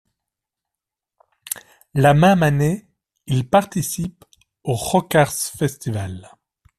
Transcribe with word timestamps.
La 1.93 2.15
même 2.15 2.41
année, 2.41 2.87
ils 3.27 3.47
participent 3.47 4.25
au 4.63 4.73
Rockharz-Festival. 4.73 6.31